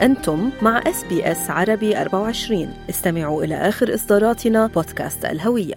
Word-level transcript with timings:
أنتم 0.00 0.50
مع 0.62 0.78
إس 0.86 1.04
بي 1.04 1.32
إس 1.32 1.50
عربي 1.50 2.00
24 2.00 2.74
استمعوا 2.90 3.44
إلى 3.44 3.54
آخر 3.54 3.94
إصداراتنا 3.94 4.66
بودكاست 4.66 5.24
الهوية. 5.24 5.74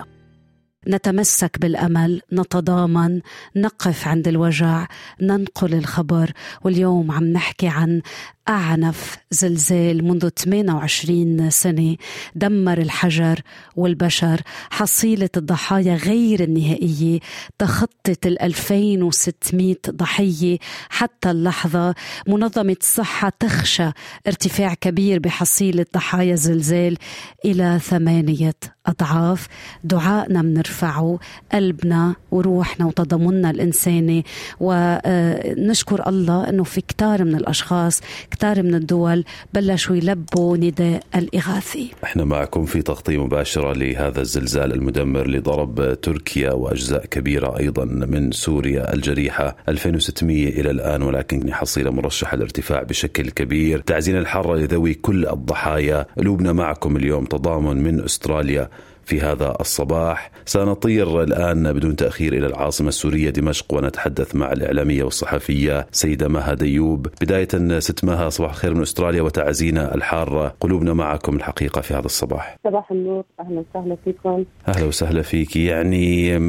نتمسك 0.87 1.59
بالأمل 1.59 2.21
نتضامن 2.33 3.21
نقف 3.55 4.07
عند 4.07 4.27
الوجع 4.27 4.87
ننقل 5.21 5.73
الخبر 5.73 6.31
واليوم 6.63 7.11
عم 7.11 7.23
نحكي 7.23 7.67
عن 7.67 8.01
أعنف 8.49 9.17
زلزال 9.31 10.03
منذ 10.03 10.29
28 10.29 11.49
سنة 11.49 11.95
دمر 12.35 12.77
الحجر 12.77 13.39
والبشر 13.75 14.41
حصيلة 14.71 15.29
الضحايا 15.37 15.95
غير 15.95 16.43
النهائية 16.43 17.19
تخطت 17.59 18.27
ال 18.27 18.41
2600 18.41 19.75
ضحية 19.89 20.57
حتى 20.89 21.31
اللحظة. 21.31 21.95
منظمة 22.27 22.75
الصحة 22.81 23.31
تخشى 23.39 23.89
ارتفاع 24.27 24.73
كبير 24.73 25.19
بحصيلة 25.19 25.85
ضحايا 25.93 26.33
الزلزال 26.33 26.97
إلى 27.45 27.79
ثمانية 27.83 28.53
أضعاف. 28.85 29.47
دعائنا 29.83 30.41
بنرفعه 30.41 31.19
قلبنا 31.53 32.15
وروحنا 32.31 32.85
وتضامننا 32.85 33.49
الإنساني 33.49 34.25
ونشكر 34.59 36.09
الله 36.09 36.49
أنه 36.49 36.63
في 36.63 36.81
كتار 36.81 37.23
من 37.23 37.35
الأشخاص 37.35 38.01
كتار 38.31 38.63
من 38.63 38.75
الدول 38.75 39.23
بلشوا 39.53 39.95
يلبوا 39.95 40.57
نداء 40.57 41.03
الإغاثي. 41.15 41.91
إحنا 42.03 42.25
معكم 42.25 42.65
في 42.65 42.81
تغطية 42.81 43.23
مباشرة 43.23 43.73
لهذا 43.73 44.21
الزلزال 44.21 44.73
المدمر 44.73 45.21
اللي 45.21 45.39
ضرب 45.39 46.01
تركيا 46.01 46.51
وأجزاء 46.51 47.05
كبيرة 47.05 47.57
أيضا 47.59 47.85
من 47.85 48.31
سوريا 48.31 48.93
الجريحة. 48.93 49.55
2600 49.69 50.49
إلى 50.49 50.71
الآن 50.71 51.01
ولكن 51.01 51.53
حصيلة 51.53 51.91
مرشحة 51.91 52.35
للارتفاع 52.37 52.83
بشكل 52.83 53.29
كبير. 53.29 53.79
تعزين 53.79 54.17
الحارة 54.17 54.55
لذوي 54.55 54.93
كل 54.93 55.27
الضحايا. 55.27 56.05
قلوبنا 56.17 56.53
معكم 56.53 56.97
اليوم 56.97 57.25
تضامن 57.25 57.83
من 57.83 58.03
أستراليا. 58.03 58.69
في 59.11 59.21
هذا 59.21 59.55
الصباح. 59.59 60.31
سنطير 60.45 61.23
الآن 61.23 61.73
بدون 61.73 61.95
تأخير 61.95 62.33
إلى 62.33 62.47
العاصمة 62.47 62.87
السورية 62.87 63.29
دمشق 63.29 63.73
ونتحدث 63.73 64.35
مع 64.35 64.51
الإعلامية 64.51 65.03
والصحفية 65.03 65.87
سيدة 65.91 66.27
مها 66.27 66.53
ديوب. 66.53 67.07
بداية 67.21 67.79
ست 67.79 68.03
مها 68.03 68.29
صباح 68.29 68.51
الخير 68.51 68.73
من 68.73 68.81
أستراليا 68.81 69.21
وتعزينا 69.21 69.95
الحارة. 69.95 70.55
قلوبنا 70.59 70.93
معكم 70.93 71.35
الحقيقة 71.35 71.81
في 71.81 71.93
هذا 71.93 72.05
الصباح. 72.05 72.57
صباح 72.63 72.91
النور. 72.91 73.23
أهلا 73.39 73.63
وسهلا 73.69 73.97
فيكم. 74.05 74.43
أهلا 74.67 74.85
وسهلا 74.85 75.21
فيك. 75.21 75.55
يعني 75.55 76.39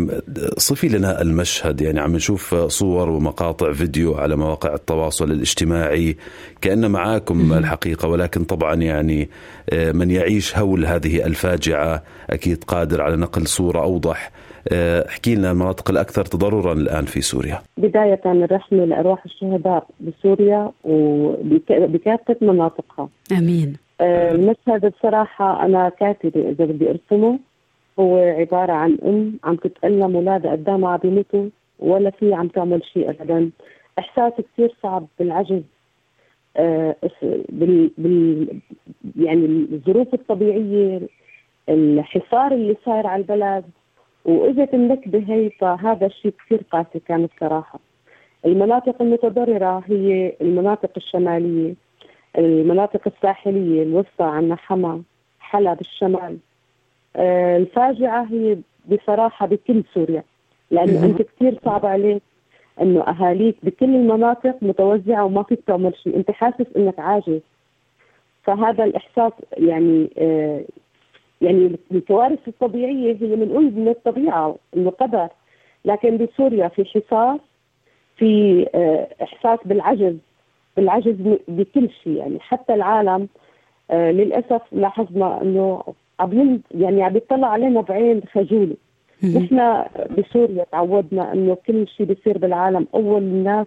صفي 0.59 0.89
لنا 0.89 1.23
المشهد. 1.23 1.81
يعني 1.81 2.01
عم 2.01 2.17
نشوف 2.17 2.55
صور 2.55 3.11
ومقاطع 3.11 3.73
فيديو 3.73 4.15
على 4.15 4.37
مواقع 4.37 4.75
التواصل 4.75 5.31
الاجتماعي. 5.31 6.17
كأن 6.61 6.91
معاكم 6.91 7.53
الحقيقة 7.53 8.09
ولكن 8.09 8.45
طبعا 8.45 8.75
يعني 8.75 9.31
من 9.73 10.11
يعيش 10.11 10.59
هول 10.59 10.87
هذه 10.87 11.27
الفاجعة 11.27 12.03
أكيد 12.31 12.52
قادر 12.55 13.03
على 13.03 13.17
نقل 13.17 13.47
صورة 13.47 13.83
أوضح. 13.83 14.31
آه، 14.73 15.09
احكي 15.09 15.35
لنا 15.35 15.51
المناطق 15.51 15.91
الأكثر 15.91 16.25
تضررا 16.25 16.73
الآن 16.73 17.05
في 17.05 17.21
سوريا. 17.21 17.59
بداية 17.77 18.21
الرحمة 18.27 18.85
لأرواح 18.85 19.25
الشهداء 19.25 19.87
بسوريا 20.01 20.71
وبكافة 20.85 22.37
مناطقها. 22.41 23.09
أمين. 23.39 23.77
آه، 24.01 24.33
المشهد 24.33 24.93
بصراحة 24.93 25.65
أنا 25.65 25.89
كاتبة 25.89 26.51
إذا 26.51 26.65
بدي 26.65 26.91
أرسمه. 26.91 27.39
هو 27.99 28.17
عبارة 28.17 28.73
عن 28.73 28.99
أم 29.05 29.39
عم 29.45 29.57
تتألم 29.57 30.17
أولادها 30.17 30.53
قدامها 30.53 30.91
عم 30.91 30.99
بيموتوا 30.99 31.47
ولا 31.79 32.11
في 32.11 32.35
عم 32.35 32.49
تعمل 32.49 32.83
شيء 32.93 33.11
أبدا. 33.11 33.51
إحساس 33.99 34.33
كثير 34.33 34.75
صعب 34.83 35.07
بالعجز. 35.19 35.63
آه 36.57 36.97
بال, 37.49 37.91
بال 37.99 38.49
يعني 39.17 39.67
الظروف 39.73 40.15
الطبيعية 40.15 41.01
الحصار 41.69 42.53
اللي 42.53 42.77
صاير 42.85 43.07
على 43.07 43.23
البلد 43.23 43.65
واجت 44.25 44.75
النكبه 44.75 45.25
هي 45.29 45.51
فهذا 45.51 46.07
الشيء 46.07 46.35
كثير 46.47 46.63
قاسي 46.73 46.99
كان 47.09 47.27
بصراحة. 47.37 47.79
المناطق 48.47 49.03
المتضررة 49.03 49.83
هي 49.87 50.33
المناطق 50.41 50.91
الشمالية 50.97 51.75
المناطق 52.39 53.01
الساحلية 53.07 53.83
الوسطى 53.83 54.25
عندنا 54.25 54.57
حما 54.57 55.03
حلب 55.41 55.81
الشمال. 55.81 56.39
آه 57.17 57.57
الفاجعة 57.57 58.27
هي 58.31 58.57
بصراحة 58.87 59.47
بكل 59.47 59.83
سوريا 59.95 60.25
لأنه 60.71 61.05
أنت 61.05 61.23
كثير 61.23 61.59
صعب 61.65 61.87
عليك 61.87 62.23
إنه 62.81 63.01
أهاليك 63.03 63.57
بكل 63.63 63.85
المناطق 63.97 64.57
متوزعة 64.63 65.25
وما 65.25 65.43
فيك 65.43 65.61
تعمل 65.67 65.97
شيء، 65.97 66.17
أنت 66.17 66.31
حاسس 66.31 66.67
إنك 66.77 66.99
عاجز. 66.99 67.41
فهذا 68.43 68.85
الإحساس 68.85 69.33
يعني 69.57 70.11
آه 70.19 70.65
يعني 71.43 71.79
الكوارث 71.93 72.49
الطبيعية 72.49 73.17
هي 73.21 73.37
من 73.37 73.49
من 73.77 73.89
الطبيعة 73.89 74.57
انه 74.77 74.91
قدر 74.91 75.29
لكن 75.85 76.17
بسوريا 76.17 76.69
في 76.69 76.85
حصار 76.85 77.39
في 78.17 78.67
آه، 78.75 79.09
إحساس 79.23 79.59
بالعجز 79.65 80.17
بالعجز 80.77 81.17
بكل 81.49 81.89
شيء. 82.03 82.13
يعني 82.13 82.41
حتى 82.41 82.75
العالم 82.75 83.29
آه، 83.91 84.11
للأسف 84.11 84.63
لاحظنا 84.73 85.43
إنه 85.43 85.83
عم 86.21 86.61
يعني 86.75 87.03
عم 87.03 87.17
يطلع 87.17 87.49
علينا 87.49 87.81
بعين 87.81 88.23
خجولة. 88.33 88.77
نحن 89.25 89.85
بسوريا 90.19 90.65
تعودنا 90.73 91.33
إنه 91.33 91.57
كل 91.67 91.89
شيء 91.89 92.07
بيصير 92.07 92.39
بالعالم. 92.39 92.87
أول 92.95 93.23
الناس 93.23 93.67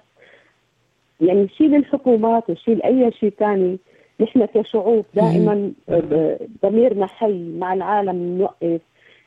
يعني 1.22 1.47
شيل 1.58 1.75
الحكومات 1.75 2.50
وشيل 2.50 2.81
اي 2.81 3.12
شيء 3.12 3.34
ثاني 3.40 3.78
نحن 4.20 4.46
كشعوب 4.46 5.06
دائما 5.14 5.72
آه، 5.90 6.40
ضميرنا 6.64 7.06
حي 7.06 7.58
مع 7.58 7.74
العالم 7.74 8.38
نوقف 8.38 8.81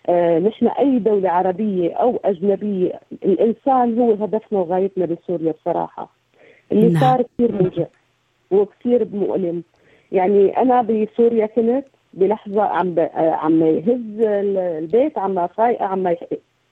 آه، 0.09 0.39
نحن 0.39 0.67
أي 0.67 0.99
دولة 0.99 1.31
عربية 1.31 1.95
أو 1.95 2.21
أجنبية 2.25 3.01
الإنسان 3.13 3.99
هو 3.99 4.13
هدفنا 4.13 4.59
وغايتنا 4.59 5.07
بسوريا 5.07 5.53
بصراحة. 5.53 6.11
اللي 6.73 6.89
نعم. 6.89 7.01
صار 7.01 7.23
كثير 7.23 7.63
موجع 7.63 7.87
وكثير 8.51 9.09
مؤلم. 9.13 9.63
يعني 10.13 10.57
أنا 10.57 10.83
بسوريا 10.83 11.47
كنت 11.47 11.85
بلحظة 12.15 12.63
عم 12.63 12.95
ب... 12.95 12.99
آه، 12.99 13.31
عم 13.31 13.63
يهز 13.65 14.21
البيت 14.21 15.19
عم 15.19 15.47
فايقه 15.47 15.85
عم 15.85 16.15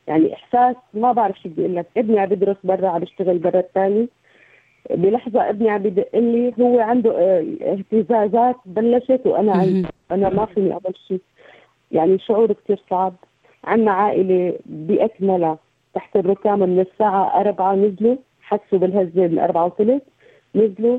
يعني 0.06 0.34
إحساس 0.34 0.76
ما 0.94 1.12
بعرف 1.12 1.38
شو 1.42 1.48
بدي 1.48 1.60
أقول 1.62 1.76
لك. 1.76 1.86
ابني 1.96 2.18
عم 2.20 2.28
بدرس 2.28 2.56
برا 2.64 2.88
عم 2.88 3.00
بيشتغل 3.00 3.38
برا 3.38 3.60
الثاني. 3.60 4.08
بلحظة 4.90 5.50
ابني 5.50 5.70
عم 5.70 5.82
بدق 5.82 6.08
لي 6.14 6.52
هو 6.60 6.80
عنده 6.80 7.18
آه، 7.18 7.44
اهتزازات 7.62 8.56
بلشت 8.66 9.20
وأنا 9.26 9.84
أنا 10.10 10.28
ما 10.28 10.46
فيني 10.46 10.72
اعمل 10.72 10.94
شيء 11.08 11.20
يعني 11.92 12.18
شعور 12.18 12.52
كثير 12.52 12.82
صعب. 12.90 13.14
عندنا 13.64 13.92
عائلة 13.92 14.54
بأكملها 14.66 15.58
تحت 15.94 16.16
الركام 16.16 16.58
من 16.58 16.80
الساعة 16.80 17.40
4 17.40 17.74
نزلوا 17.74 18.16
حسوا 18.40 18.78
بالهزة 18.78 19.26
من 19.26 19.38
4 19.38 19.66
وثلث 19.66 20.02
نزلوا. 20.54 20.98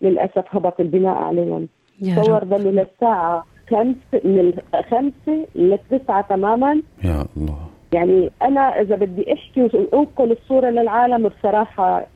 للأسف 0.00 0.44
هبط 0.48 0.80
البناء 0.80 1.14
عليهم. 1.14 1.68
تصور 2.00 2.44
ظلوا 2.44 2.72
للساعة 2.72 3.44
خمسة 3.70 4.20
من 4.24 4.52
خمسة 4.90 5.46
للتسعة 5.54 6.28
تماما. 6.28 6.82
يا 7.04 7.24
الله. 7.36 7.58
يعني 7.92 8.30
أنا 8.42 8.80
إذا 8.80 8.96
بدي 8.96 9.32
أحكي 9.32 9.62
وأنقل 9.62 10.32
الصورة 10.32 10.70
للعالم 10.70 11.28
بصراحة 11.28 12.06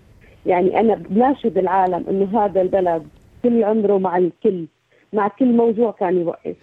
يعني 0.47 0.81
أنا 0.81 0.95
بناشد 0.95 1.59
العالم 1.59 2.05
إنه 2.09 2.45
هذا 2.45 2.61
البلد 2.63 3.07
كل 3.43 3.65
عمره 3.65 3.99
مع 3.99 4.17
الكل 4.17 4.67
مع 5.13 5.29
كل 5.29 5.57
موضوع 5.57 5.91
كان 5.91 6.21
يوقف. 6.21 6.57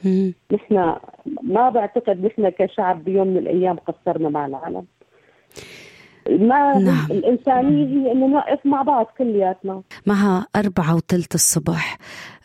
نحن 0.52 0.96
ما 1.44 1.70
بعتقد 1.70 2.26
نحن 2.26 2.50
كشعب 2.50 3.04
بيوم 3.04 3.28
من 3.28 3.38
الأيام 3.38 3.76
قصرنا 3.76 4.30
مع 4.30 4.46
العالم. 4.46 4.86
ما 6.30 6.78
نعم. 6.80 7.08
الإنسانية 7.12 7.86
هي 7.88 8.12
إنه 8.12 8.28
نقف 8.28 8.66
مع 8.66 8.82
بعض 8.82 9.06
كلياتنا. 9.18 9.82
معها 10.06 10.48
أربعة 10.56 10.96
وثلث 10.96 11.36
الصبح. 11.36 11.98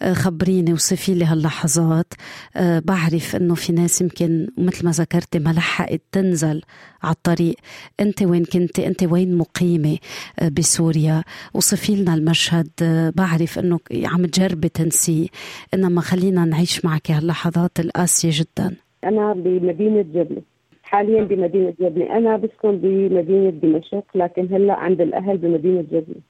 آه، 0.03 0.13
خبريني 0.13 0.73
وصفي 0.73 1.15
لي 1.15 1.25
هاللحظات. 1.25 2.15
آه، 2.57 2.83
بعرف 2.85 3.37
إنه 3.37 3.55
في 3.55 3.73
ناس 3.73 4.01
يمكن 4.01 4.49
مثل 4.59 4.85
ما 4.85 4.91
ذكرتي 4.91 5.39
ما 5.39 5.51
لحقت 5.51 6.03
تنزل 6.13 6.63
على 7.03 7.15
الطريق. 7.15 7.55
أنت 8.01 8.23
وين 8.23 8.45
كنتي؟ 8.45 8.87
أنت 8.87 9.03
وين 9.03 9.39
مقيمة؟ 9.39 9.99
آه، 10.39 10.49
بسوريا. 10.49 11.23
وصفي 11.55 11.97
لنا 11.97 12.15
المشهد. 12.15 12.69
بعرف 13.17 13.59
إنه 13.59 13.79
عم 14.05 14.27
تجربي 14.27 14.69
تنسيه 14.69 15.27
إنما 15.75 16.01
خلينا 16.01 16.45
نعيش 16.45 16.85
معك 16.85 17.11
هاللحظات 17.11 17.81
القاسية 17.81 18.31
جدا. 18.33 18.77
أنا 19.05 19.33
بمدينة 19.33 20.03
جبلة 20.03 20.43
حاليا 20.93 21.23
بمدينة 21.23 21.75
جبلة 21.81 22.17
أنا 22.17 22.37
بسكن 22.37 22.79
بمدينة 22.79 23.51
دمشق 23.51 24.05
لكن 24.15 24.49
هلأ 24.55 24.75
عند 24.75 25.01
الأهل 25.01 25.37
بمدينة 25.39 25.85
جبلة 25.93 26.21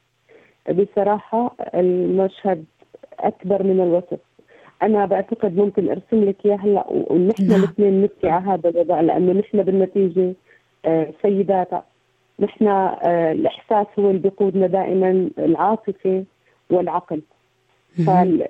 بصراحة 0.70 1.54
المشهد 1.74 2.64
أكبر 3.20 3.62
من 3.62 3.80
الوصف 3.80 4.18
أنا 4.82 5.06
بعتقد 5.06 5.56
ممكن 5.56 5.88
أرسم 5.88 6.24
لك 6.24 6.46
إياه 6.46 6.56
هلأ 6.56 6.84
ونحن 6.88 7.48
نعم. 7.48 7.60
الاثنين 7.60 8.02
نبكي 8.02 8.28
على 8.28 8.44
هذا 8.44 8.68
الوضع 8.68 9.00
لأنه 9.00 9.32
نحن 9.32 9.62
بالنتيجة 9.62 10.34
آه، 10.84 11.12
سيدات 11.22 11.68
نحن 12.40 12.66
آه، 12.66 13.32
الإحساس 13.32 13.86
هو 13.98 14.10
اللي 14.10 14.20
بيقودنا 14.20 14.66
دائما 14.66 15.30
العاطفة 15.38 16.24
والعقل. 16.70 17.22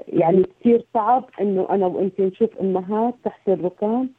يعني 0.08 0.42
كثير 0.60 0.84
صعب 0.94 1.24
إنه 1.40 1.66
أنا 1.70 1.86
وانت 1.86 2.20
نشوف 2.20 2.50
أمهات 2.60 3.14
تحت 3.24 3.48
الركام 3.48 4.10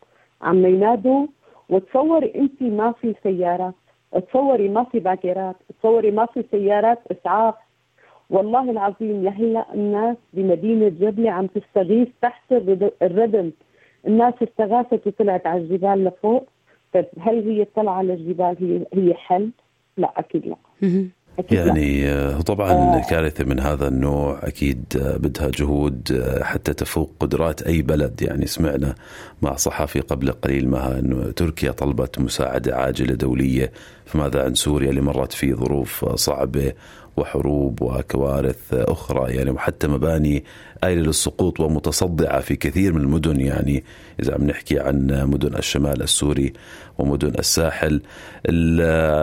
عم 0.41 0.65
ينادوا 0.65 1.27
وتصوري 1.69 2.35
انت 2.35 2.61
ما 2.61 2.91
في 2.91 3.15
سيارات 3.23 3.73
تصوري 4.27 4.69
ما 4.69 4.83
في 4.83 4.99
باكيرات 4.99 5.55
تصوري 5.79 6.11
ما 6.11 6.25
في 6.25 6.43
سيارات 6.51 6.99
إسعاف. 7.11 7.55
والله 8.29 8.71
العظيم 8.71 9.23
لهلا 9.23 9.73
الناس 9.73 10.17
بمدينة 10.33 10.89
جبله 10.89 11.31
عم 11.31 11.47
تستغيث 11.47 12.07
تحت 12.21 12.51
الردم. 13.01 13.51
الناس 14.07 14.33
استغاثت 14.43 15.07
وطلعت 15.07 15.47
على 15.47 15.61
الجبال 15.61 16.03
لفوق. 16.03 16.47
طيب 16.93 17.05
هل 17.19 17.49
هي 17.49 17.61
الطلعه 17.61 17.93
على 17.93 18.13
الجبال 18.13 18.55
هي 18.59 19.03
هي 19.03 19.13
حل؟ 19.13 19.49
لا 19.97 20.13
أكيد 20.17 20.45
لا. 20.47 20.55
يعني 21.51 22.09
آه، 22.09 22.41
طبعا 22.41 22.71
آه. 22.71 23.09
كارثة 23.09 23.43
من 23.43 23.59
هذا 23.59 23.87
النوع 23.87 24.39
أكيد 24.43 24.83
آه، 25.01 25.17
بدها 25.17 25.49
جهود 25.49 26.23
حتى 26.41 26.73
تفوق 26.73 27.11
قدرات 27.19 27.61
أي 27.61 27.81
بلد. 27.81 28.21
يعني 28.21 28.47
سمعنا 28.47 28.95
مع 29.41 29.55
صحفي 29.55 29.99
قبل 29.99 30.31
قليل 30.31 30.69
ما 30.69 30.99
أنه 30.99 31.31
تركيا 31.31 31.71
طلبت 31.71 32.19
مساعدة 32.19 32.75
عاجلة 32.75 33.13
دولية 33.13 33.71
فماذا 34.05 34.43
عن 34.43 34.55
سوريا 34.55 34.89
اللي 34.89 35.01
مرت 35.01 35.33
في 35.33 35.53
ظروف 35.53 36.05
صعبة 36.15 36.73
وحروب 37.17 37.81
وكوارث 37.81 38.73
أخرى؟ 38.73 39.35
يعني 39.35 39.49
وحتى 39.51 39.87
مباني 39.87 40.43
آيلة 40.83 41.01
للسقوط 41.01 41.59
ومتصدعة 41.59 42.39
في 42.39 42.55
كثير 42.55 42.93
من 42.93 43.01
المدن. 43.01 43.39
يعني 43.39 43.83
إذا 44.19 44.33
عم 44.33 44.43
نحكي 44.43 44.79
عن 44.79 45.23
مدن 45.29 45.55
الشمال 45.55 46.01
السوري 46.01 46.53
ومدن 46.97 47.33
الساحل. 47.39 48.01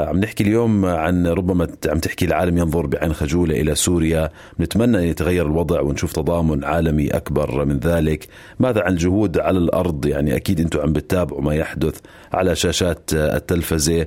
عم 0.08 0.20
نحكي 0.20 0.44
اليوم 0.44 0.86
عن 0.86 1.26
ربما 1.26 1.68
عم 1.88 1.98
تحكي 1.98 2.24
العالم 2.24 2.58
ينظر 2.58 2.86
بعين 2.86 3.12
خجولة 3.12 3.60
إلى 3.60 3.74
سوريا. 3.74 4.30
نتمنى 4.60 4.98
أن 4.98 5.04
يتغير 5.04 5.46
الوضع 5.46 5.80
ونشوف 5.80 6.12
تضامن 6.12 6.64
عالمي 6.64 7.08
أكبر 7.08 7.64
من 7.64 7.78
ذلك. 7.78 8.26
ماذا 8.58 8.82
عن 8.82 8.92
الجهود 8.92 9.38
على 9.38 9.58
الأرض؟ 9.58 10.06
يعني 10.06 10.36
أكيد 10.36 10.60
أنتم 10.60 10.80
عم 10.80 10.92
بتتابعوا 10.92 11.42
ما 11.42 11.54
يحدث 11.54 12.00
على 12.32 12.56
شاشات 12.56 13.10
التلفزة. 13.12 14.06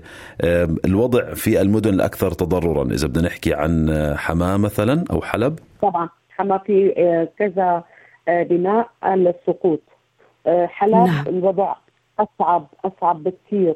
الوضع 0.86 1.34
في 1.34 1.62
المدن 1.62 1.94
الأكثر 1.94 2.32
تضررا. 2.32 2.84
إذا 2.84 3.08
بدنا 3.08 3.28
نحكي 3.28 3.54
عن 3.54 3.90
حماة 4.18 4.58
مثلا 4.58 5.04
أو 5.12 5.22
حلب. 5.22 5.60
طبعا 5.82 6.10
حما 6.30 6.58
في 6.58 6.94
آه، 6.98 7.28
كذا 7.40 7.84
آه، 8.28 8.44
بناء 8.44 8.90
للسقوط. 9.16 9.82
آه، 10.48 10.66
حلب 10.66 10.94
نعم. 10.96 11.28
الوضع 11.28 11.76
أصعب 12.20 12.68
أصعب 12.86 13.24
بكثير. 13.24 13.76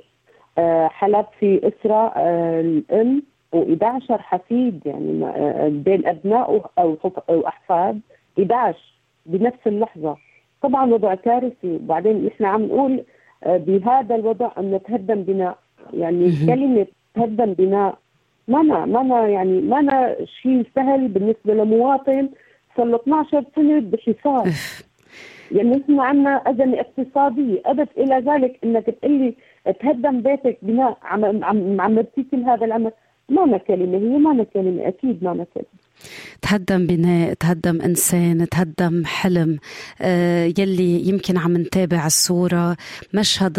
حلب 0.87 1.25
في 1.39 1.61
اسره 1.67 2.13
الأم 2.59 3.23
و11 3.55 4.11
حفيد 4.11 4.81
يعني 4.85 5.31
بين 5.69 6.07
أبناء 6.07 6.69
أو 7.29 7.47
أحفاد 7.47 7.99
11 8.39 8.79
بنفس 9.25 9.67
اللحظة. 9.67 10.17
طبعا 10.61 10.93
وضع 10.93 11.15
كارثي. 11.15 11.75
وبعدين 11.75 12.25
نحن 12.25 12.45
عم 12.45 12.63
نقول 12.63 13.03
بهذا 13.45 14.15
الوضع 14.15 14.51
انه 14.57 14.77
تهدم 14.77 15.23
بناء. 15.23 15.57
يعني 15.93 16.31
كلمة 16.47 16.87
تهدم 17.15 17.53
بناء 17.53 17.97
ما 18.47 18.61
أنا 18.61 18.85
ما 18.85 19.01
أنا 19.01 19.27
يعني 19.27 19.61
ما 19.61 19.79
أنا 19.79 20.25
شيء 20.41 20.65
سهل 20.75 21.07
بالنسبة 21.07 21.53
لمواطن 21.53 22.29
صار 22.77 22.85
له 22.85 22.95
12 22.95 23.43
سنة 23.55 23.79
بحصار 23.79 24.49
يعني 25.51 25.69
نحن 25.69 25.99
عندنا 25.99 26.35
أزمة 26.49 26.79
اقتصادية 26.79 27.61
أدت 27.65 27.89
إلى 27.97 28.15
ذلك 28.15 28.59
إنك 28.63 28.85
تقول 28.85 29.11
لي 29.11 29.33
تهدم 29.79 30.21
بيتك 30.21 30.57
بناء 30.61 30.97
عم 31.03 31.44
عم 31.44 31.81
عملتي 31.81 32.23
كل 32.31 32.44
هذا 32.44 32.65
العمل 32.65 32.91
ما 33.29 33.57
كلمة 33.57 33.97
هي 33.97 34.17
ما 34.17 34.44
كلمة 34.44 34.88
أكيد 34.88 35.23
ما 35.23 35.45
كلمة 35.53 35.65
تهدم 36.41 36.88
بناء 36.88 37.33
تهدم 37.33 37.81
إنسان 37.81 38.50
تهدم 38.50 39.06
حلم. 39.06 39.57
آه، 40.01 40.53
يلي 40.57 41.07
يمكن 41.07 41.38
عم 41.38 41.57
نتابع 41.57 42.06
الصورة 42.06 42.77
مشهد 43.13 43.57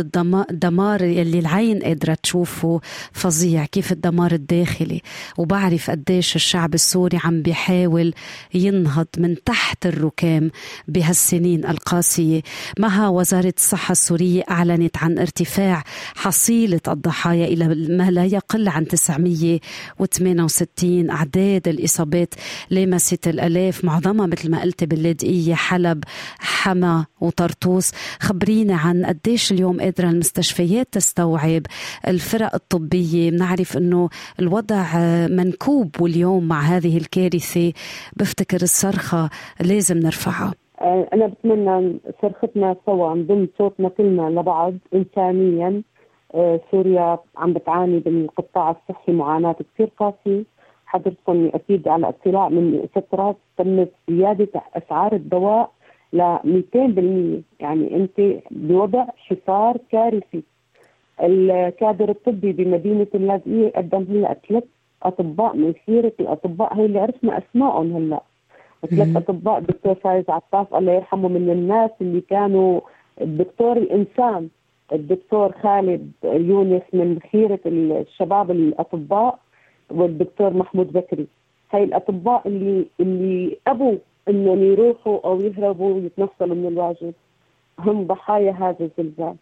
الدمار 0.51 1.03
يلي 1.03 1.39
العين 1.39 1.79
قادرة 1.79 2.15
تشوفه 2.23 2.81
فظيع 3.13 3.65
كيف 3.65 3.93
الدمار 3.93 4.33
الداخلي. 4.33 5.03
وبعرف 5.39 5.91
قديش 5.91 6.37
الشعب 6.37 6.75
السوري 6.75 7.19
عم 7.25 7.43
بيحاول 7.43 8.15
ينهض 8.55 9.07
من 9.19 9.45
تحت 9.45 9.87
الركام 9.87 10.51
بهالسنين 10.89 11.67
القاسية. 11.67 12.41
مها 12.79 13.09
وزارة 13.09 13.55
الصحة 13.57 13.93
السورية 13.93 14.43
أعلنت 14.51 14.97
عن 14.97 15.19
ارتفاع 15.19 15.85
حصيلة 16.15 16.81
الضحايا 16.89 17.47
إلى 17.47 17.69
ما 17.97 18.11
لا 18.11 18.25
يقل 18.25 18.69
عن 18.69 18.89
968 18.89 21.11
أعداد 21.11 21.69
الإصابات 21.69 22.35
لمست 22.71 23.29
الآلاف 23.29 23.85
معظمها 23.85 24.27
مثل 24.27 24.51
ما 24.51 24.63
قلت 24.63 24.85
باللاذقية 24.85 25.55
حلب 25.55 26.05
حما 26.39 27.07
وطرطوس. 27.21 27.93
خبرينا 28.21 28.77
عن 28.77 29.05
قديش 29.07 29.53
اليوم 29.53 29.81
قادرة 29.81 30.11
المستشفيات 30.11 30.89
تستوعب 30.93 31.63
الفرق 32.09 32.55
الطبية. 32.55 33.31
بنعرف 33.31 33.77
أنه 33.77 34.09
الوضع 34.41 34.85
منكوب 35.29 36.01
واليوم 36.01 36.49
مع 36.49 36.61
هذه 36.61 36.97
الكارثة. 36.97 37.73
بفتكر 38.17 38.63
الصرخة 38.63 39.31
لازم 39.61 39.99
نرفعها. 39.99 40.53
آه، 40.81 41.09
أنا 41.13 41.27
بتمنى 41.27 41.99
صرختنا 42.23 42.77
سوا 42.87 43.15
نضم 43.15 43.49
صوتنا 43.59 43.89
كلنا 43.89 44.41
لبعض 44.41 44.75
إنسانيا. 44.95 45.83
آه، 46.35 46.61
سوريا 46.71 47.19
عم 47.37 47.53
بتعاني 47.53 47.99
بالقطاع 47.99 48.71
الصحي 48.71 49.13
معاناة 49.13 49.57
كثير 49.75 49.91
قاسية. 49.99 50.45
حضرتكم 50.89 51.51
أكيد 51.55 51.89
على 51.89 52.09
اطلاع 52.09 52.49
من 52.49 52.87
فترات 52.95 53.37
تمت 53.57 53.93
زيادة 54.09 54.49
أسعار 54.75 55.13
الدواء 55.13 55.71
ل 56.13 56.37
200% 56.45 57.61
يعني 57.61 57.97
أنت 57.97 58.43
بوضع 58.51 59.05
حصار 59.17 59.77
كارثي. 59.93 60.43
الكادر 61.23 62.09
الطبي 62.09 62.53
بمدينة 62.53 63.07
اللاذقية 63.15 63.73
قدم 63.77 64.03
هلا 64.11 64.37
ثلاث 64.49 64.65
أطباء 65.03 65.57
من 65.57 65.75
خيره 65.87 66.13
الأطباء 66.21 66.75
هي 66.75 66.85
اللي 66.85 66.99
عرفنا 66.99 67.39
اسمائهم 67.39 67.97
هلا. 67.97 68.21
ثلاث 68.91 69.17
أطباء 69.17 69.61
دكتور 69.61 69.95
فايز 69.95 70.25
عطاف 70.31 70.75
الله 70.75 70.93
يرحمه 70.93 71.29
من 71.29 71.51
الناس 71.51 71.91
اللي 72.01 72.21
كانوا 72.21 72.81
الدكتور 73.21 73.77
الإنسان 73.77 74.49
الدكتور 74.93 75.53
خالد 75.53 76.13
يونس 76.25 76.83
من 76.93 77.19
خيره 77.33 77.61
الشباب 77.67 78.51
الأطباء. 78.51 79.39
والدكتور 79.91 80.55
محمود 80.55 80.93
بكري. 80.93 81.27
هاي 81.73 81.85
الأطباء 81.85 82.49
اللي 82.49 82.87
اللي 83.01 83.57
أبوا 83.67 83.97
إنهم 84.29 84.63
يروحوا 84.65 85.19
أو 85.25 85.41
يهربوا 85.41 85.95
ويتنصلوا 85.95 86.55
من 86.57 86.67
الواجب 86.67 87.15
هم 87.79 88.07
ضحايا 88.07 88.53
هذا 88.53 88.77
الزلزال. 88.99 89.37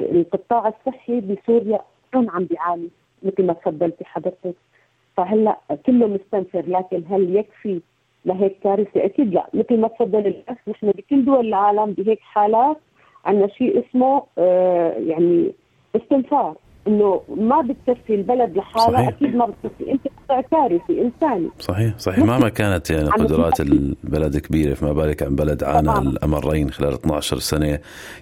القطاع 0.00 0.68
الصحي 0.68 1.20
بسوريا 1.20 1.80
كان 2.12 2.30
عم 2.30 2.44
بيعاني 2.44 2.88
مثل 3.22 3.46
ما 3.46 3.52
تفضلتي 3.52 4.04
حضرتك. 4.04 4.54
فهلأ 5.16 5.58
كله 5.86 6.06
مستنفر 6.06 6.64
لكن 6.66 7.02
هل 7.10 7.36
يكفي 7.36 7.80
لهيك 8.24 8.56
كارثة؟ 8.64 9.04
أكيد 9.04 9.34
لا. 9.34 9.46
مثل 9.54 9.76
ما 9.80 9.88
تفضل 9.88 10.26
الاخ 10.26 10.56
نحن 10.68 10.90
بكل 10.90 11.24
دول 11.24 11.46
العالم 11.48 11.92
بهيك 11.92 12.20
حالات 12.20 12.76
عندنا 13.24 13.48
شيء 13.48 13.84
اسمه 13.84 14.22
آه 14.38 14.92
يعني 14.92 15.52
استنفار. 15.96 16.54
إنه 16.88 17.22
ما 17.36 17.60
بتكفي 17.60 18.14
البلد 18.14 18.56
لحالها 18.56 19.08
أكيد 19.08 19.36
ما 19.36 19.46
بتكفي. 19.46 19.92
أنت 19.92 20.02
كارثي 20.50 21.02
انساني 21.02 21.50
صحيح 21.58 21.98
صحيح. 21.98 22.18
مهما 22.24 22.48
كانت 22.48 22.90
يعني 22.90 23.08
قدرات 23.08 23.60
البلد 23.60 24.36
كبيرة 24.38 24.74
فما 24.74 24.92
بالك 24.92 25.22
عن 25.22 25.36
بلد 25.36 25.64
عانى 25.64 25.98
الأمرين 25.98 26.70
خلال 26.70 26.92
12 26.92 27.38
سنة. 27.38 27.78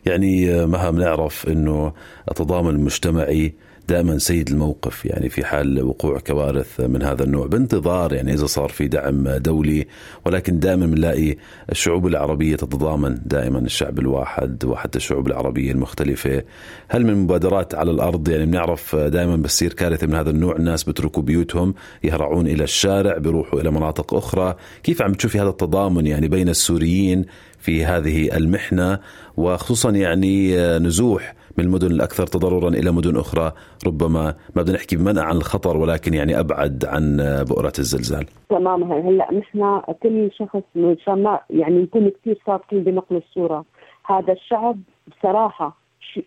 يعني 0.06 0.66
مهما 0.66 0.90
بنعرف 0.90 1.48
إنه 1.48 1.92
التضامن 2.30 2.70
المجتمعي 2.70 3.54
دائما 3.88 4.18
سيد 4.18 4.50
الموقف 4.50 5.06
يعني 5.06 5.28
في 5.28 5.44
حال 5.44 5.82
وقوع 5.82 6.18
كوارث 6.18 6.80
من 6.80 7.02
هذا 7.02 7.24
النوع 7.24 7.46
بانتظار 7.46 8.12
يعني 8.12 8.32
إذا 8.32 8.46
صار 8.46 8.68
في 8.68 8.88
دعم 8.88 9.28
دولي 9.28 9.86
ولكن 10.24 10.58
دائما 10.58 10.86
بنلاقي 10.86 11.36
الشعوب 11.72 12.06
العربية 12.06 12.56
تتضامن 12.56 13.18
دائما 13.24 13.58
الشعب 13.58 13.98
الواحد 13.98 14.64
وحتى 14.64 14.98
الشعوب 14.98 15.26
العربية 15.26 15.72
المختلفة. 15.72 16.42
هل 16.88 17.06
من 17.06 17.14
مبادرات 17.14 17.74
على 17.74 17.90
الأرض؟ 17.90 18.28
يعني 18.28 18.46
بنعرف 18.46 18.96
دائما 18.96 19.36
بتصير 19.36 19.72
كارثة 19.72 20.06
من 20.06 20.14
هذا 20.14 20.30
النوع 20.30 20.56
الناس 20.56 20.84
بتركوا 20.84 21.22
بيوتهم 21.22 21.74
يهرعون 22.04 22.46
إلى 22.46 22.64
الشارع 22.64 23.18
بيروحوا 23.18 23.60
إلى 23.60 23.70
مناطق 23.70 24.14
أخرى. 24.14 24.56
كيف 24.82 25.02
عم 25.02 25.12
تشوفي 25.12 25.40
هذا 25.40 25.48
التضامن 25.48 26.06
يعني 26.06 26.28
بين 26.28 26.48
السوريين 26.48 27.24
في 27.58 27.84
هذه 27.84 28.36
المحنة 28.36 28.98
وخصوصا 29.36 29.90
يعني 29.90 30.56
نزوح 30.78 31.34
من 31.58 31.64
المدن 31.64 31.90
الأكثر 31.90 32.26
تضررا 32.26 32.68
إلى 32.68 32.90
مدن 32.90 33.16
أخرى. 33.16 33.52
ربما 33.86 34.34
ما 34.56 34.62
بدنا 34.62 34.76
نحكي 34.76 34.96
بمنع 34.96 35.22
عن 35.22 35.36
الخطر 35.36 35.76
ولكن 35.76 36.14
يعني 36.14 36.40
أبعد 36.40 36.84
عن 36.84 37.16
بؤرة 37.48 37.72
الزلزال. 37.78 38.26
تماما. 38.48 39.08
هلأ 39.08 39.34
نحن 39.34 39.80
كل 40.02 40.30
شخص 40.38 40.62
ما 41.08 41.40
يعني 41.50 41.82
نكون 41.82 42.10
كثير 42.10 42.38
صادقين 42.46 42.84
بنقل 42.84 43.16
الصورة. 43.16 43.64
هذا 44.06 44.32
الشعب 44.32 44.78
بصراحة 45.08 45.76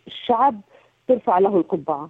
الشعب 0.07 0.61
ترفع 1.07 1.39
له 1.39 1.57
القبعة. 1.57 2.09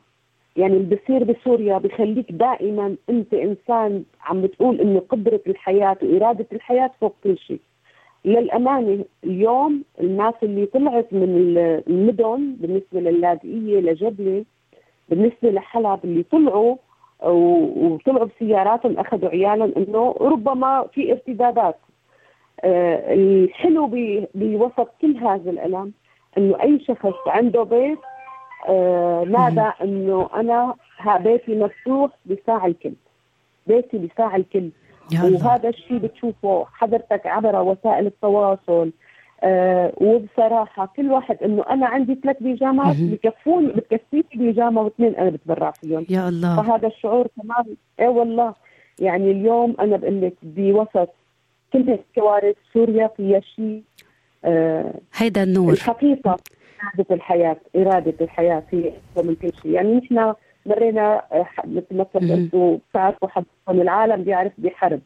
يعني 0.57 0.77
اللي 0.77 0.95
بصير 0.95 1.23
بسوريا 1.23 1.77
بخليك 1.77 2.31
دائما 2.31 2.95
أنت 3.09 3.33
إنسان 3.33 4.03
عم 4.21 4.41
بتقول 4.41 4.81
إنه 4.81 4.99
قدرة 5.09 5.41
الحياة 5.47 5.97
وإرادة 6.01 6.47
الحياة 6.53 6.91
فوق 7.01 7.15
كل 7.23 7.37
شيء. 7.37 7.59
للأمانة 8.25 9.05
اليوم 9.23 9.83
الناس 10.01 10.33
اللي 10.43 10.65
طلعت 10.65 11.13
من 11.13 11.23
المدن 11.87 12.55
بالنسبة 12.59 12.99
للاذقيه 12.99 13.79
لجبلة 13.79 14.45
بالنسبة 15.09 15.49
لحلب 15.51 15.99
اللي 16.03 16.23
طلعوا 16.23 16.75
وطلعوا 17.21 18.25
بسياراتهم 18.25 18.99
أخذوا 18.99 19.29
عيالهم 19.29 19.73
إنه 19.77 20.15
ربما 20.21 20.87
في 20.93 21.11
ارتدادات. 21.11 21.75
آه 22.63 23.13
الحلو 23.13 23.87
بوسط 24.35 24.89
كل 25.01 25.17
هذا 25.17 25.49
الألم 25.51 25.93
إنه 26.37 26.61
أي 26.61 26.79
شخص 26.79 27.13
عنده 27.27 27.63
بيت 27.63 27.99
آه 28.69 29.23
نادى 29.23 29.71
إنه 29.81 30.29
أنا 30.35 30.75
بيتي 31.17 31.55
مفتوح 31.55 32.11
بساع 32.25 32.65
الكل. 32.65 32.93
بيتي 33.67 33.97
بساع 33.97 34.35
الكل. 34.35 34.69
وهذا 35.13 35.69
الشيء 35.69 35.97
بتشوفه 35.97 36.65
حضرتك 36.73 37.27
عبر 37.27 37.55
وسائل 37.61 38.05
التواصل. 38.05 38.91
آه 39.43 39.93
وبصراحة 39.97 40.93
كل 40.95 41.11
واحد 41.11 41.37
إنه 41.43 41.63
أنا 41.69 41.87
عندي 41.87 42.15
ثلاث 42.23 42.43
بيجامات 42.43 42.95
بكفوني 42.99 43.67
بتكفيني 43.67 44.25
بيجامة 44.35 44.81
واثنين 44.81 45.15
أنا 45.15 45.29
بتبرع 45.29 45.71
فيهم. 45.71 46.05
يا 46.09 46.29
الله. 46.29 46.61
فهذا 46.61 46.87
الشعور 46.87 47.27
كمان 47.41 47.75
إيه 47.99 48.07
والله. 48.07 48.53
يعني 48.99 49.31
اليوم 49.31 49.75
أنا 49.79 49.97
بقول 49.97 50.21
لك 50.21 50.33
بوسط 50.43 51.09
كل 51.73 51.97
كوارث 52.15 52.55
سوريا 52.73 53.07
فيها 53.17 53.39
شيء 53.39 53.81
آه 54.45 54.93
هيدا 55.15 55.43
النور. 55.43 55.73
الحقيقة 55.73 56.37
إرادة 56.83 57.15
الحياة 57.15 57.57
إرادة 57.75 58.13
الحياة 58.21 58.63
هي 58.71 58.91
من 59.17 59.35
كل 59.35 59.51
شيء. 59.61 59.71
يعني 59.71 59.95
نحن 59.95 60.33
مرينا 60.67 61.21
مثل 61.63 61.85
ما 61.91 62.05
أنتم 62.15 62.77
بتعرفوا 62.89 63.27
حضرتكم 63.27 63.81
العالم 63.81 64.23
بيعرف 64.23 64.51
بحرب. 64.57 65.01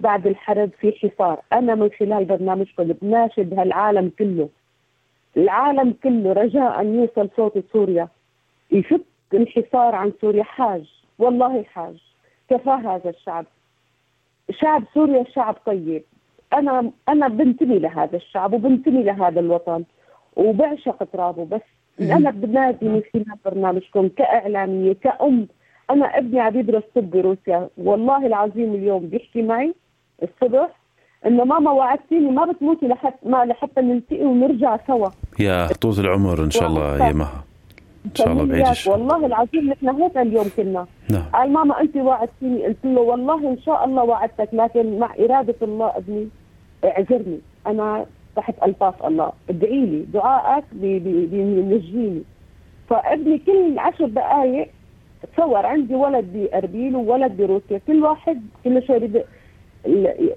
بعد 0.00 0.26
الحرب 0.26 0.70
في 0.80 0.92
حصار. 0.92 1.40
أنا 1.52 1.74
من 1.74 1.90
خلال 1.98 2.24
برنامجكم 2.24 2.84
بناشد 2.84 3.58
هالعالم 3.58 4.12
كله. 4.18 4.48
العالم 5.36 5.94
كله 6.02 6.32
رجاء 6.32 6.86
يوصل 6.86 7.28
صوت 7.36 7.64
سوريا. 7.72 8.08
يفك 8.70 9.00
الحصار 9.34 9.94
عن 9.94 10.12
سوريا. 10.20 10.42
حاج. 10.42 10.84
والله 11.18 11.62
حاج. 11.62 11.96
كفى 12.50 12.70
هذا 12.70 13.10
الشعب. 13.10 13.46
شعب 14.50 14.84
سوريا 14.94 15.24
شعب 15.24 15.56
طيب. 15.66 16.02
أنا 16.52 16.90
أنا 17.08 17.28
بنتمي 17.28 17.78
لهذا 17.78 18.16
الشعب 18.16 18.52
وبنتمي 18.52 19.02
لهذا 19.02 19.40
الوطن. 19.40 19.84
وبعشق 20.36 21.04
ترابه. 21.12 21.44
بس 21.44 21.66
أنا 22.00 22.30
بنادي 22.30 22.88
من 22.88 23.02
خلال 23.12 23.36
برنامجكم 23.44 24.08
كإعلامية 24.08 24.92
كأم. 24.92 25.48
أنا 25.90 26.18
ابني 26.18 26.40
عم 26.40 26.58
يدرس 26.58 26.82
طب 26.94 27.10
بروسيا. 27.10 27.68
والله 27.78 28.26
العظيم 28.26 28.74
اليوم 28.74 29.06
بيحكي 29.06 29.42
معي 29.42 29.74
الصبح 30.22 30.68
إنه 31.26 31.44
ماما 31.44 31.70
وعدتيني 31.70 32.30
ما 32.30 32.44
بتموتي 32.44 32.86
لحتى 32.86 33.28
ما 33.28 33.44
لحتى 33.44 33.80
نلتقي 33.80 34.24
ونرجع 34.24 34.78
سوا. 34.86 35.08
يا 35.38 35.66
طول 35.66 35.94
العمر 35.98 36.44
إن 36.44 36.50
شاء 36.50 36.68
الله 36.68 37.06
يا 37.06 37.12
مها. 37.12 37.44
إن 38.06 38.14
شاء 38.14 38.32
الله 38.32 38.44
بعيد 38.44 38.66
والله 38.86 39.26
العظيم 39.26 39.70
نحن 39.70 39.88
هيك 39.88 40.16
اليوم 40.16 40.50
كنا. 40.56 40.86
نعم. 41.10 41.22
قال 41.32 41.52
ماما 41.52 41.80
انت 41.80 41.96
وعدتيني. 41.96 42.66
قلت 42.66 42.84
له 42.84 43.00
والله 43.00 43.50
إن 43.50 43.58
شاء 43.58 43.84
الله 43.84 44.02
وعدتك 44.02 44.48
لكن 44.52 44.98
مع 44.98 45.14
إرادة 45.20 45.54
الله 45.62 45.96
ابني 45.96 46.28
اعذرني. 46.84 47.40
أنا 47.66 48.06
تحت 48.36 48.54
الفاظ 48.62 48.94
الله. 49.04 49.32
ادعي 49.50 49.86
لي 49.86 50.04
دعائك 50.12 50.64
بينجيني. 50.72 52.22
فابني 52.88 53.38
كل 53.38 53.78
عشر 53.78 54.06
دقائق 54.06 54.68
تصور 55.36 55.66
عندي 55.66 55.94
ولد 55.94 56.24
بأربيل 56.32 56.96
وولد 56.96 57.36
بروسيا. 57.36 57.80
كل 57.86 58.02
واحد 58.02 58.42
كل 58.64 58.82
شوي 58.82 58.98
بده 58.98 59.24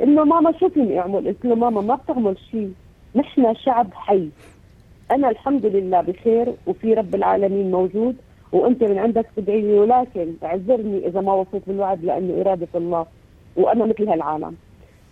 إنه 0.04 0.24
ماما 0.24 0.52
شو 0.60 0.70
فيني 0.70 1.00
اعمل؟ 1.00 1.28
قلت 1.28 1.46
له 1.46 1.56
ماما 1.56 1.82
ما 1.82 1.96
بتعمل 1.96 2.38
شيء. 2.52 2.74
نحن 3.16 3.56
شعب 3.56 3.94
حي. 3.94 4.30
أنا 5.12 5.30
الحمد 5.30 5.66
لله 5.66 6.02
بخير 6.02 6.54
وفي 6.68 6.94
رب 6.94 7.16
العالمين 7.16 7.72
موجود. 7.72 8.16
وأنت 8.52 8.84
من 8.84 8.98
عندك 8.98 9.25
تدعي 9.36 9.62
لي 9.62 9.80
ولكن 9.80 10.34
اعذرني 10.44 11.08
إذا 11.08 11.22
ما 11.22 11.34
وفيت 11.34 11.62
بالوعد 11.68 12.04
لأنه 12.04 12.42
إرادة 12.42 12.68
الله. 12.75 13.06
وأنا 13.56 13.86
مثل 13.86 14.10
هالعالم. 14.10 14.56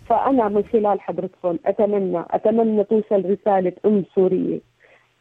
فأنا 0.08 0.48
من 0.48 0.64
خلال 0.72 1.00
حضرتكم 1.00 1.58
أتمنى 1.66 2.24
أتمنى 2.30 2.84
توصل 2.84 3.30
رسالة 3.30 3.72
أم 3.86 4.04
سورية 4.14 4.60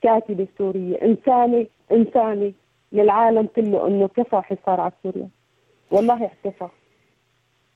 كاتبة 0.02 0.48
سورية 0.58 1.02
إنسانة 1.02 1.66
إنسانة 1.92 2.54
للعالم 2.92 3.48
كله 3.56 3.88
إنه 3.88 4.08
كفى 4.08 4.36
حصار 4.36 4.82
على 4.82 4.92
سوريا. 5.04 5.30
والله 5.92 6.30
كفى 6.44 6.68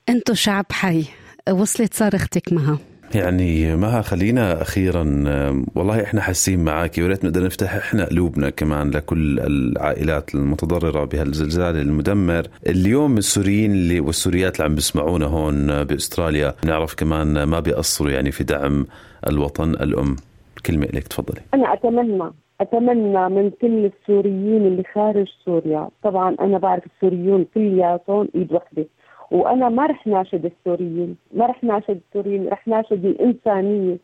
أنتو 0.08 0.34
شعب 0.34 0.64
حي 0.72 1.04
وصلت 1.50 1.94
صارختك 1.94 2.52
معها 2.52 2.78
يعني 3.14 3.76
ما 3.76 4.02
خلينا 4.02 4.62
أخيرا 4.62 5.02
والله 5.74 6.02
إحنا 6.02 6.20
حاسين 6.20 6.64
معك 6.64 6.98
وريت 6.98 7.24
نقدر 7.24 7.44
نفتح 7.44 7.74
إحنا 7.74 8.04
قلوبنا 8.04 8.50
كمان 8.50 8.90
لكل 8.90 9.40
العائلات 9.40 10.34
المتضررة 10.34 11.04
بهالزلزال 11.04 11.76
المدمر. 11.76 12.42
اليوم 12.66 13.18
السوريين 13.18 13.72
اللي 13.72 14.00
والسوريات 14.00 14.56
اللي 14.56 14.64
عم 14.64 14.74
بيسمعونا 14.74 15.26
هون 15.26 15.84
بأستراليا 15.84 16.54
نعرف 16.64 16.94
كمان 16.94 17.42
ما 17.42 17.60
بيقصروا 17.60 18.10
يعني 18.10 18.30
في 18.32 18.44
دعم 18.44 18.86
الوطن 19.26 19.70
الأم. 19.70 20.16
كلمة 20.66 20.86
لك 20.86 21.08
تفضلي. 21.08 21.40
أنا 21.54 21.72
أتمنى 21.74 22.30
أتمنى 22.60 23.28
من 23.28 23.50
كل 23.50 23.90
السوريين 23.90 24.66
اللي 24.66 24.82
خارج 24.94 25.26
سوريا 25.44 25.88
طبعا 26.02 26.36
أنا 26.40 26.58
بعرف 26.58 26.82
السوريون 26.96 27.46
كلياتهم 27.54 28.28
إيد 28.34 28.52
وحدة. 28.52 28.86
وأنا 29.30 29.68
ما 29.68 29.86
رح 29.86 30.06
ناشد 30.06 30.44
السوريين 30.44 31.16
ما 31.34 31.46
رح 31.46 31.64
ناشد 31.64 32.00
السوريين 32.08 32.48
رح 32.48 32.68
ناشد 32.68 33.04
الإنسانية. 33.04 33.96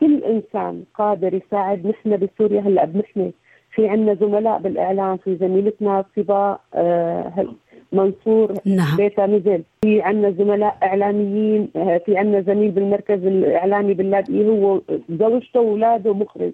كل 0.00 0.24
إنسان 0.24 0.84
قادر 0.94 1.34
يساعد 1.34 1.86
نحن 1.86 2.16
بسوريا 2.16 2.60
هلأ 2.60 2.84
بنحمي 2.84 3.32
في 3.74 3.88
عندنا 3.88 4.14
زملاء 4.14 4.58
بالإعلام 4.58 5.16
في 5.16 5.36
زميلتنا 5.36 6.04
صبا 6.16 6.58
آه 6.74 7.46
منصور 7.92 8.52
نعم. 8.66 8.96
بيتا 8.96 9.26
نزل 9.26 9.62
في 9.82 10.02
عندنا 10.02 10.30
زملاء 10.30 10.78
إعلاميين 10.82 11.68
آه 11.76 11.98
في 11.98 12.16
عندنا 12.16 12.40
زميل 12.40 12.70
بالمركز 12.70 13.26
الإعلامي 13.26 13.94
باللاذقيه 13.94 14.48
هو 14.48 14.80
زوجته 15.10 15.60
واولاده 15.60 16.14
مخرج 16.14 16.52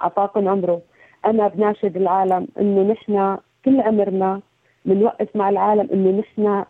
عطاكم 0.00 0.48
عمره. 0.48 0.80
أنا 1.26 1.48
بناشد 1.48 1.96
العالم 1.96 2.48
إنه 2.60 2.82
نحن 2.92 3.36
كل 3.64 3.80
عمرنا 3.80 4.40
بنوقف 4.84 5.28
مع 5.36 5.48
العالم 5.48 5.88
إنه 5.92 6.10
نحن 6.20 6.64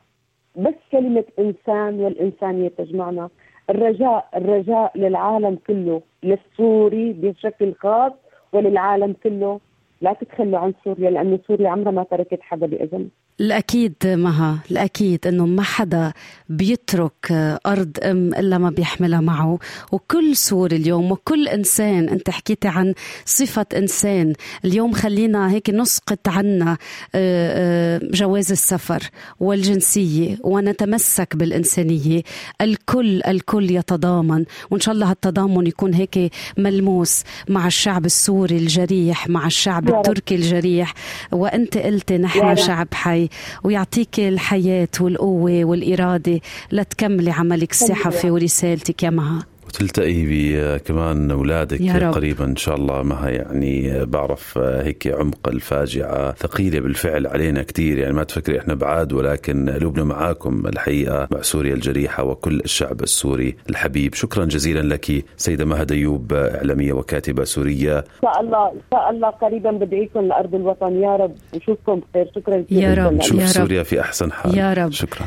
بس 0.57 0.75
كلمة 0.93 1.25
إنسان 1.39 2.01
والإنسانية 2.01 2.69
تجمعنا. 2.69 3.29
الرجاء 3.71 4.29
الرجاء 4.37 4.99
للعالم 4.99 5.59
كله 5.67 6.03
للسوري 6.23 7.13
بشكل 7.13 7.75
خاص 7.75 8.13
وللعالم 8.53 9.13
كله. 9.23 9.61
لا 10.01 10.13
تتخلوا 10.13 10.59
عن 10.59 10.75
سوريا 10.85 11.11
لأن 11.11 11.39
سوريا 11.47 11.69
عمرها 11.69 11.91
ما 11.91 12.03
تركت 12.03 12.43
حدا 12.43 12.67
بإذن 12.67 13.09
الأكيد 13.41 13.95
مها 14.05 14.59
الأكيد 14.71 15.27
أنه 15.27 15.47
ما 15.47 15.63
حدا 15.63 16.13
بيترك 16.49 17.33
أرض 17.67 17.91
أم 18.03 18.35
إلا 18.35 18.59
ما 18.59 18.71
بيحملها 18.71 19.21
معه. 19.21 19.59
وكل 19.93 20.37
سوري 20.37 20.77
اليوم 20.77 21.13
وكل 21.13 21.49
إنسان 21.49 22.09
أنت 22.09 22.31
حكيتي 22.31 22.69
عن 22.69 22.95
صفة 23.25 23.67
إنسان. 23.77 24.33
اليوم 24.65 24.93
خلينا 24.93 25.51
هيك 25.51 25.71
نسقط 25.71 26.29
عنا 26.29 26.71
آه، 27.15 27.97
آه، 27.97 28.01
جواز 28.13 28.51
السفر 28.53 29.03
والجنسية 29.41 30.39
ونتمسك 30.45 31.37
بالإنسانية. 31.37 32.23
الكل 32.61 33.23
الكل 33.23 33.71
يتضامن. 33.71 34.45
وإن 34.71 34.81
شاء 34.81 34.95
الله 34.95 35.11
هالتضامن 35.11 35.67
يكون 35.67 35.95
هيك 35.95 36.33
ملموس 36.59 37.23
مع 37.49 37.67
الشعب 37.67 38.05
السوري 38.05 38.57
الجريح 38.57 39.29
مع 39.29 39.47
الشعب 39.47 39.89
التركي 39.89 40.35
الجريح. 40.35 40.95
وأنت 41.33 41.79
قلت 41.79 42.13
نحن 42.13 42.57
شعب 42.57 42.89
حي. 42.95 43.24
ويعطيك 43.65 44.21
الحياة 44.21 44.89
والقوة 45.01 45.65
والإرادة 45.65 46.41
لتكملي 46.73 47.31
عملك 47.31 47.71
الصحفي 47.71 48.31
ورسالتك 48.31 49.03
يا 49.03 49.11
مها. 49.11 49.47
وتلتقي 49.75 50.79
كمان 50.79 51.31
أولادك 51.31 51.91
قريبا 51.91 52.45
إن 52.45 52.57
شاء 52.57 52.75
الله. 52.75 53.03
معها 53.03 53.31
يعني 53.31 54.05
بعرف 54.05 54.59
هيك 54.59 55.07
عمق 55.07 55.49
الفاجعة 55.49 56.33
ثقيلة 56.33 56.81
بالفعل 56.81 57.27
علينا 57.27 57.63
كثير 57.63 57.99
يعني 57.99 58.13
ما 58.13 58.25
تفكري 58.25 58.59
إحنا 58.59 58.75
بعاد 58.75 59.13
ولكن 59.13 59.71
قلوبنا 59.71 60.05
معاكم 60.05 60.67
الحقيقة 60.67 61.29
مع 61.31 61.43
سوريا 61.43 61.75
الجريحة 61.75 62.25
وكل 62.25 62.61
الشعب 62.61 63.03
السوري 63.03 63.57
الحبيب. 63.71 64.15
شكرا 64.15 64.45
جزيلا 64.45 64.95
لك 64.95 65.25
سيدة 65.37 65.65
مها 65.65 65.85
ديوب 65.85 66.33
إعلامية 66.33 66.93
وكاتبة 66.93 67.45
سورية. 67.45 67.99
إن 67.99 68.05
شاء 68.23 68.41
الله 68.41 68.73
إن 68.73 68.81
شاء 68.93 69.11
الله 69.11 69.31
قريبا 69.31 69.71
بدعيكم 69.71 70.21
لأرض 70.21 70.55
الوطن. 70.55 71.03
يا 71.03 71.17
رب. 71.17 71.35
نشوفكم 71.55 72.01
بخير. 72.15 72.31
شكرا 72.35 72.65
يا 72.71 72.95
رب 72.95 73.13
نشوف 73.13 73.49
سوريا 73.49 73.83
في 73.83 74.01
أحسن 74.01 74.33
حال. 74.33 74.59
يا 74.59 74.73
رب. 74.73 74.93
شكرا. 74.93 75.27